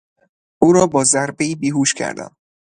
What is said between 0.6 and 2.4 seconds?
او را با ضربهای بیهوش کردم.